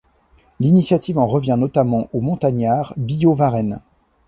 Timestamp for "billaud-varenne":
2.97-3.81